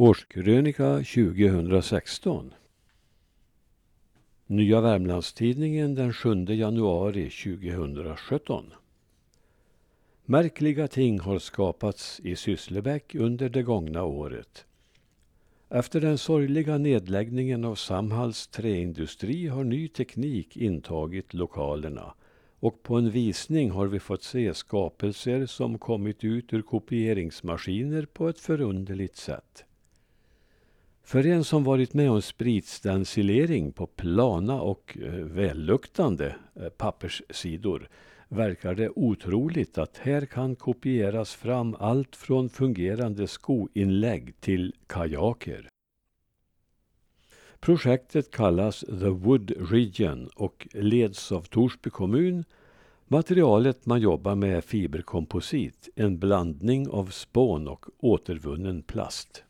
[0.00, 2.54] Årskrönika 2016
[4.46, 8.72] Nya Värmlandstidningen den 7 januari 2017
[10.24, 14.64] Märkliga ting har skapats i Sysslebäck under det gångna året.
[15.68, 22.14] Efter den sorgliga nedläggningen av Samhalls träindustri har ny teknik intagit lokalerna
[22.60, 28.28] och på en visning har vi fått se skapelser som kommit ut ur kopieringsmaskiner på
[28.28, 29.64] ett förunderligt sätt.
[31.10, 37.88] För en som varit med om spritstencilering på plana och eh, välluktande eh, papperssidor
[38.28, 45.68] verkar det otroligt att här kan kopieras fram allt från fungerande skoinlägg till kajaker.
[47.60, 52.44] Projektet kallas The Wood Region och leds av Torsby kommun.
[53.08, 59.44] Materialet man jobbar med är fiberkomposit, en blandning av spån och återvunnen plast.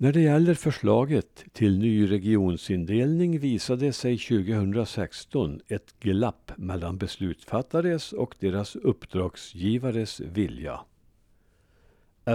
[0.00, 8.34] När det gäller förslaget till ny regionsindelning visade sig 2016 ett glapp mellan beslutsfattares och
[8.38, 10.80] deras uppdragsgivares vilja.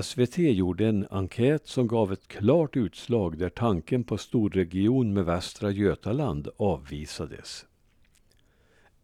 [0.04, 5.72] SVT gjorde en enkät som gav ett klart utslag där tanken på storregion med Västra
[5.72, 7.66] Götaland avvisades.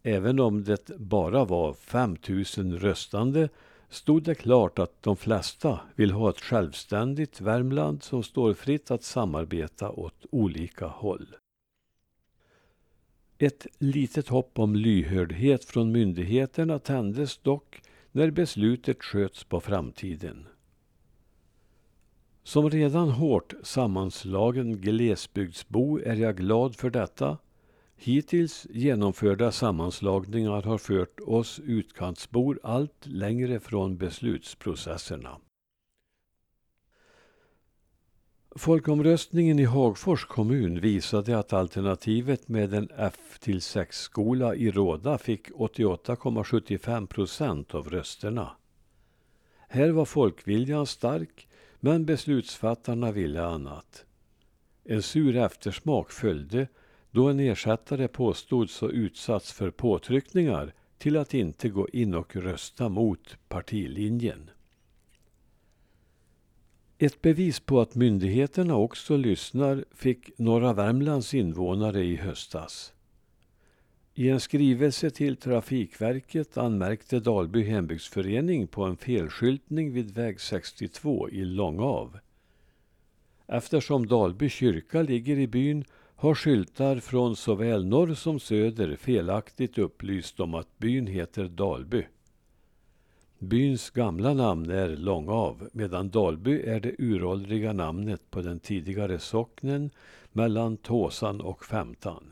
[0.02, 2.16] Även om det bara var 5
[2.56, 3.48] 000 röstande
[3.90, 9.02] stod det klart att de flesta vill ha ett självständigt Värmland som står fritt att
[9.02, 11.36] samarbeta åt olika håll.
[13.38, 20.46] Ett litet hopp om lyhördhet från myndigheterna tändes dock när beslutet sköts på framtiden.
[22.42, 27.38] Som redan hårt sammanslagen glesbygdsbo är jag glad för detta
[28.02, 35.36] Hittills genomförda sammanslagningar har fört oss utkantsbor allt längre från beslutsprocesserna.
[38.56, 47.74] Folkomröstningen i Hagfors kommun visade att alternativet med en F-6-skola i Råda fick 88,75 procent
[47.74, 48.50] av rösterna.
[49.68, 51.48] Här var folkviljan stark,
[51.80, 54.04] men beslutsfattarna ville annat.
[54.84, 56.68] En sur eftersmak följde
[57.10, 62.88] då en ersättare påstods ha utsatts för påtryckningar till att inte gå in och rösta
[62.88, 64.50] mot partilinjen.
[66.98, 72.92] Ett bevis på att myndigheterna också lyssnar fick norra Värmlands invånare i höstas.
[74.14, 81.44] I en skrivelse till Trafikverket anmärkte Dalby hembygdsförening på en felskyltning vid väg 62 i
[81.44, 82.18] Långav.
[83.46, 85.84] Eftersom Dalby kyrka ligger i byn
[86.20, 92.06] har skyltar från såväl norr som söder felaktigt upplyst om att byn heter Dalby.
[93.38, 99.90] Byns gamla namn är Långav medan Dalby är det uråldriga namnet på den tidigare socknen
[100.32, 102.24] mellan Tåsan och Femtan.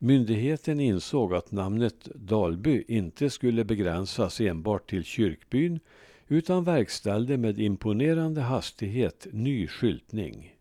[0.00, 5.80] Myndigheten insåg att namnet Dalby inte skulle begränsas enbart till kyrkbyn
[6.28, 10.59] utan verkställde med imponerande hastighet ny skyltning.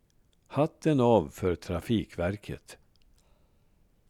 [0.51, 2.77] Hatten av för Trafikverket.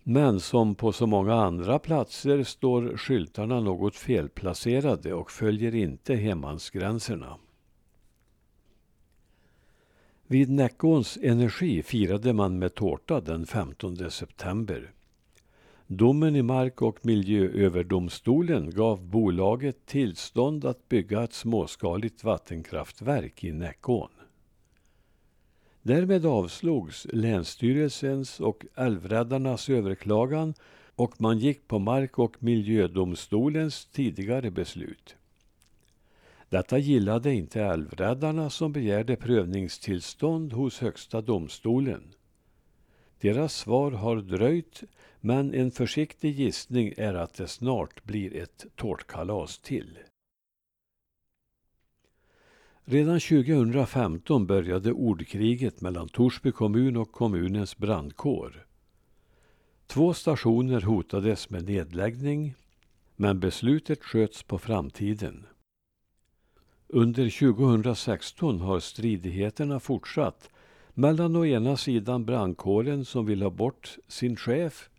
[0.03, 7.37] Men som på så många andra platser står skyltarna något felplacerade och följer inte hemmansgränserna.
[10.27, 14.91] Vid Näckåns Energi firade man med tårta den 15 september.
[15.87, 24.09] Domen i Mark och miljööverdomstolen gav bolaget tillstånd att bygga ett småskaligt vattenkraftverk i Näckån.
[25.81, 30.53] Därmed avslogs Länsstyrelsens och Älvräddarnas överklagan
[30.95, 35.15] och man gick på Mark och miljödomstolens tidigare beslut.
[36.49, 42.03] Detta gillade inte Älvräddarna som begärde prövningstillstånd hos Högsta domstolen.
[43.19, 44.83] Deras svar har dröjt
[45.21, 49.97] men en försiktig gissning är att det snart blir ett tårtkalas till.
[52.91, 58.65] Redan 2015 började ordkriget mellan Torsby kommun och kommunens brandkår.
[59.87, 62.55] Två stationer hotades med nedläggning,
[63.15, 65.45] men beslutet sköts på framtiden.
[66.87, 70.49] Under 2016 har stridigheterna fortsatt
[70.93, 74.89] mellan å ena sidan brandkåren som vill ha bort sin chef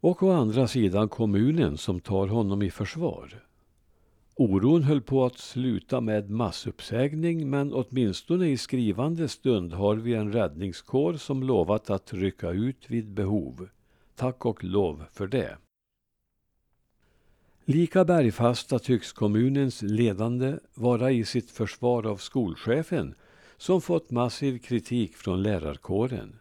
[0.00, 3.49] och å andra sidan kommunen som tar honom i försvar.
[4.40, 10.32] Oron höll på att sluta med massuppsägning men åtminstone i skrivande stund har vi en
[10.32, 13.68] räddningskår som lovat att rycka ut vid behov.
[14.14, 15.58] Tack och lov för det.
[17.64, 23.14] Lika bergfasta tycks kommunens ledande vara i sitt försvar av skolchefen
[23.56, 26.38] som fått massiv kritik från lärarkåren.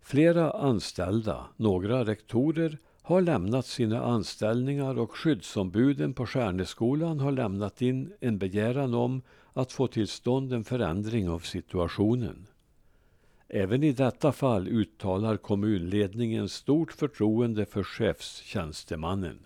[0.00, 8.12] Flera anställda, några rektorer, har lämnat sina anställningar och skyddsombuden på Stjärneskolan har lämnat in
[8.20, 9.22] en begäran om
[9.52, 12.46] att få till stånd en förändring av situationen.
[13.48, 19.38] Även i detta fall uttalar kommunledningen stort förtroende för chefstjänstemannen.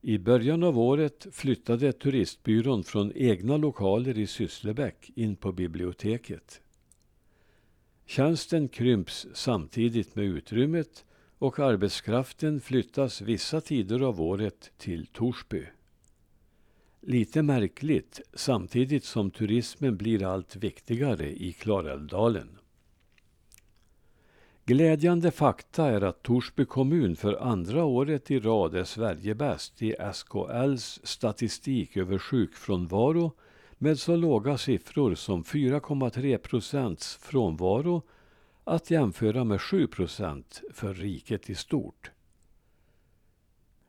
[0.00, 6.60] I början av året flyttade turistbyrån från egna lokaler i Sysslebäck in på biblioteket.
[8.10, 11.04] Tjänsten krymps samtidigt med utrymmet
[11.38, 15.66] och arbetskraften flyttas vissa tider av året till Torsby.
[17.00, 22.58] Lite märkligt samtidigt som turismen blir allt viktigare i Klarälvdalen.
[24.64, 31.00] Glädjande fakta är att Torsby kommun för andra året i rad är Sverigebäst i SKLs
[31.02, 33.32] statistik över sjukfrånvaro
[33.82, 38.02] med så låga siffror som 4,3 procents frånvaro
[38.64, 42.10] att jämföra med 7 procent för riket i stort.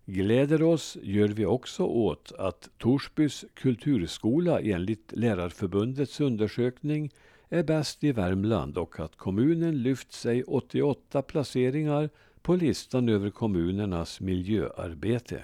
[0.05, 7.11] Gläder oss gör vi också åt att Torsbys kulturskola enligt Lärarförbundets undersökning
[7.49, 12.09] är bäst i Värmland och att kommunen lyft sig 88 placeringar
[12.41, 15.41] på listan över kommunernas miljöarbete.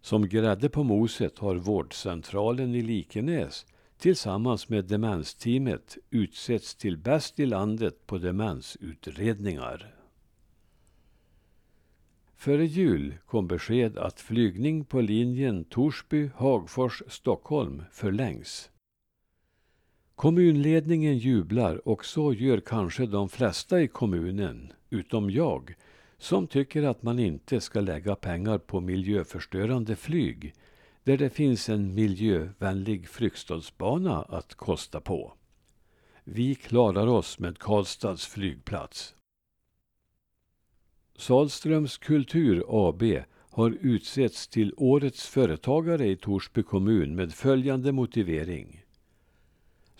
[0.00, 3.66] Som grädde på moset har vårdcentralen i Likenäs
[3.98, 9.94] tillsammans med demensteamet utsetts till bäst i landet på demensutredningar.
[12.36, 18.70] Före jul kom besked att flygning på linjen Torsby-Hagfors-Stockholm förlängs.
[20.14, 25.74] Kommunledningen jublar och så gör kanske de flesta i kommunen, utom jag,
[26.18, 30.54] som tycker att man inte ska lägga pengar på miljöförstörande flyg
[31.04, 35.32] där det finns en miljövänlig Fryksdalsbana att kosta på.
[36.24, 39.14] Vi klarar oss med Karlstads flygplats.
[41.16, 43.02] Salströms Kultur AB
[43.50, 48.84] har utsetts till Årets företagare i Torsby kommun med följande motivering.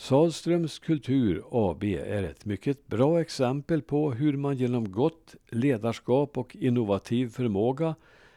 [0.01, 6.57] Salströms Kultur AB är ett mycket bra exempel på hur man genom gott ledarskap och
[6.57, 7.95] innovativ förmåga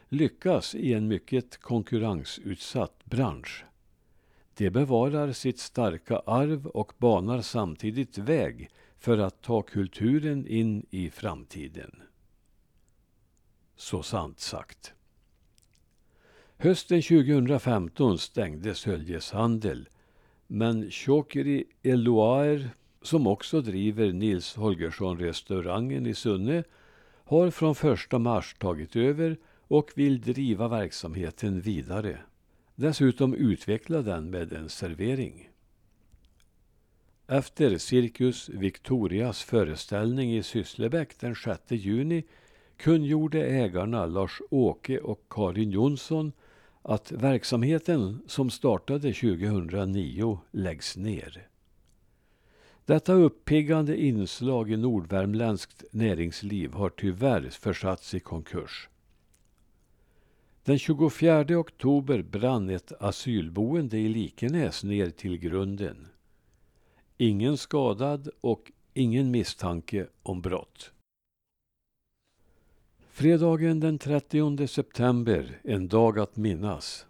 [0.08, 3.64] lyckas i en mycket konkurrensutsatt bransch.
[4.54, 11.10] Det bevarar sitt starka arv och banar samtidigt väg för att ta kulturen in i
[11.10, 12.02] framtiden.
[13.76, 14.94] Så sant sagt.
[16.56, 19.88] Hösten 2015 stängdes Höljes handel
[20.54, 22.70] men Chokri Eloaer,
[23.02, 26.64] som också driver Nils Holgersson-restaurangen i Sunne,
[27.24, 29.36] har från första mars tagit över
[29.68, 32.18] och vill driva verksamheten vidare.
[32.74, 35.50] Dessutom utveckla den med en servering.
[37.26, 42.24] Efter Cirkus Victorias föreställning i Sysslebäck den 6 juni
[42.76, 46.32] kungjorde ägarna Lars-Åke och Karin Jonsson
[46.82, 51.48] att verksamheten som startade 2009 läggs ner.
[52.84, 58.88] Detta uppiggande inslag i nordvärmländskt näringsliv har tyvärr försatts i konkurs.
[60.64, 66.08] Den 24 oktober brann ett asylboende i Likenäs ner till grunden.
[67.16, 70.92] Ingen skadad och ingen misstanke om brott.
[73.14, 77.06] Fredagen den 30 september, en dag att minnas.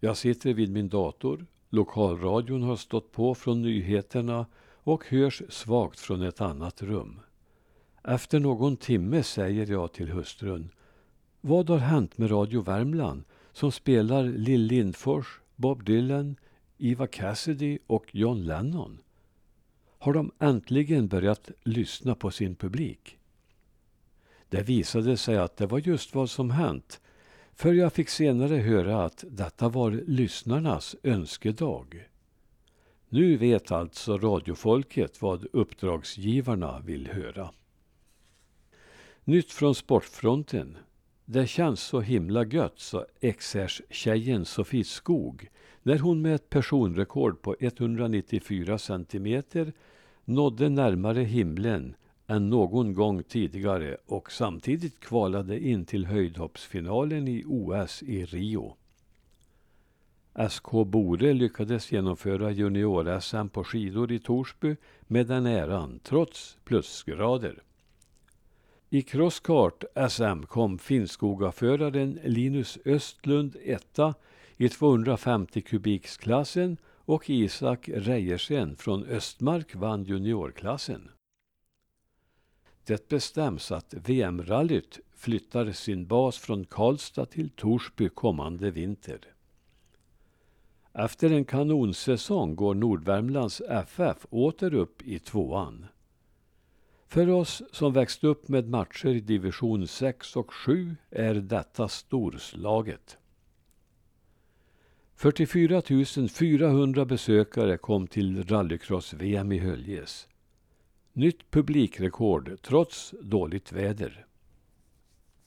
[0.00, 6.22] Jag sitter vid min dator, lokalradion har stått på från nyheterna och hörs svagt från
[6.22, 7.20] ett annat rum.
[8.04, 10.70] Efter någon timme säger jag till hustrun
[11.40, 16.36] vad har hänt med Radio Värmland som spelar Lill Lindfors, Bob Dylan,
[16.78, 18.98] Eva Cassidy och John Lennon?
[19.98, 23.15] Har de äntligen börjat lyssna på sin publik?
[24.48, 27.00] Det visade sig att det var just vad som hänt.
[27.54, 32.08] För jag fick senare höra att detta var lyssnarnas önskedag.
[33.08, 37.50] Nu vet alltså radiofolket vad uppdragsgivarna vill höra.
[39.24, 40.76] Nytt från sportfronten.
[41.24, 45.48] Det känns så himla gött, sa XR-tjejen Sofie Skog
[45.82, 49.72] när hon med ett personrekord på 194 centimeter
[50.24, 51.94] nådde närmare himlen
[52.26, 58.76] än någon gång tidigare och samtidigt kvalade in till höjdhoppsfinalen i OS i Rio.
[60.50, 67.62] SK Bore lyckades genomföra junior-SM på skidor i Torsby med den äran, trots plusgrader.
[68.90, 74.14] I crosskart SM kom Finnskogaföraren Linus Östlund etta
[74.56, 81.10] i 250 kubiksklassen och Isak Reiersen från Östmark vann juniorklassen.
[82.86, 89.20] Det bestäms att VM-rallyt flyttar sin bas från Karlstad till Torsby kommande vinter.
[90.92, 95.86] Efter en kanonsäsong går Nordvärmlands FF åter upp i tvåan.
[97.06, 103.18] För oss som växt upp med matcher i division 6 och 7 är detta storslaget.
[105.14, 105.82] 44
[106.28, 110.28] 400 besökare kom till rallycross-VM i Höljes.
[111.18, 114.26] Nytt publikrekord trots dåligt väder.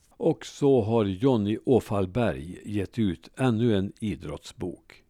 [0.09, 5.03] Och så har Jonny Åfallberg gett ut ännu en idrottsbok.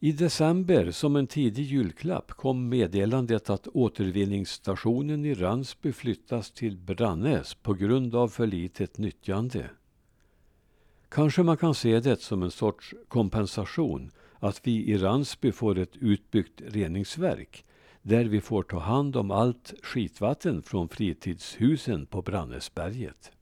[0.00, 7.54] I december, som en tidig julklapp, kom meddelandet att återvinningsstationen i Ransby flyttas till Brannäs
[7.54, 9.70] på grund av för litet nyttjande.
[11.08, 15.96] Kanske man kan se det som en sorts kompensation att vi i Ransby får ett
[15.96, 17.64] utbyggt reningsverk
[18.04, 23.32] där vi får ta hand om allt skitvatten från fritidshusen på Brannäsberget.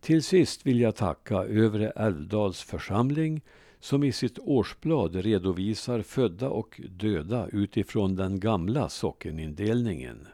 [0.00, 3.40] Till sist vill jag tacka Övre Älvdals församling
[3.80, 10.26] som i sitt årsblad redovisar födda och döda utifrån den gamla sockenindelningen.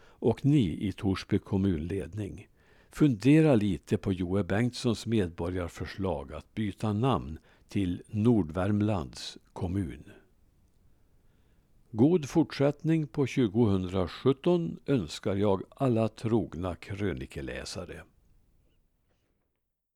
[0.00, 2.48] Och ni i Torsby kommunledning,
[2.90, 7.38] fundera lite på Joe Bengtssons medborgarförslag att byta namn
[7.68, 10.12] till Nordvärmlands kommun.
[11.90, 18.02] God fortsättning på 2017 önskar jag alla trogna krönikeläsare.